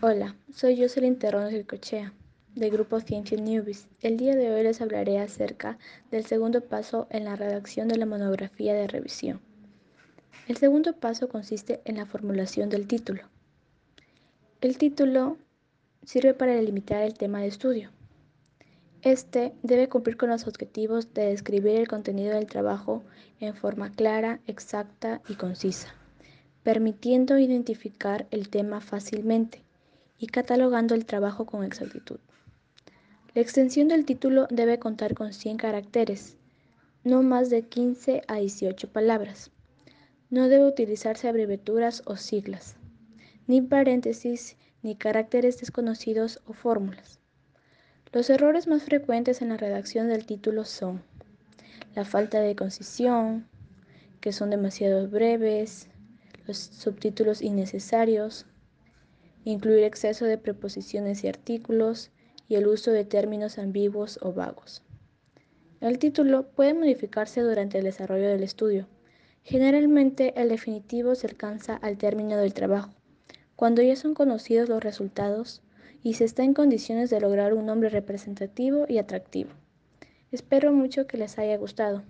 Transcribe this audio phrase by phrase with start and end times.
[0.00, 2.12] Hola, soy Jocelyn Terrones Cochea,
[2.54, 3.88] del grupo Ciencia Newbies.
[4.00, 5.76] El día de hoy les hablaré acerca
[6.12, 9.40] del segundo paso en la redacción de la monografía de revisión.
[10.46, 13.22] El segundo paso consiste en la formulación del título.
[14.60, 15.36] El título
[16.04, 17.90] sirve para delimitar el tema de estudio.
[19.02, 23.02] Este debe cumplir con los objetivos de describir el contenido del trabajo
[23.40, 25.92] en forma clara, exacta y concisa,
[26.62, 29.64] permitiendo identificar el tema fácilmente
[30.18, 32.18] y catalogando el trabajo con exactitud.
[33.34, 36.36] La extensión del título debe contar con 100 caracteres,
[37.04, 39.50] no más de 15 a 18 palabras.
[40.30, 42.76] No debe utilizarse abreviaturas o siglas,
[43.46, 47.18] ni paréntesis, ni caracteres desconocidos o fórmulas.
[48.12, 51.02] Los errores más frecuentes en la redacción del título son
[51.94, 53.46] la falta de concisión,
[54.20, 55.88] que son demasiado breves,
[56.46, 58.46] los subtítulos innecesarios,
[59.50, 62.10] incluir exceso de preposiciones y artículos
[62.48, 64.82] y el uso de términos ambiguos o vagos.
[65.80, 68.88] El título puede modificarse durante el desarrollo del estudio.
[69.42, 72.90] Generalmente el definitivo se alcanza al término del trabajo,
[73.56, 75.62] cuando ya son conocidos los resultados
[76.02, 79.50] y se está en condiciones de lograr un nombre representativo y atractivo.
[80.30, 82.02] Espero mucho que les haya gustado.